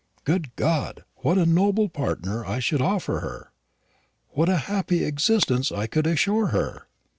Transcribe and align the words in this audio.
Good 0.23 0.55
God, 0.55 1.03
what 1.17 1.37
a 1.37 1.45
noble 1.45 1.87
partner 1.87 2.43
I 2.43 2.57
should 2.57 2.81
offer 2.81 3.19
her! 3.19 3.51
what 4.29 4.49
a 4.49 4.57
happy 4.65 5.03
existence 5.03 5.71
I 5.71 5.85
could 5.85 6.07
assure 6.07 6.47
her!" 6.47 6.87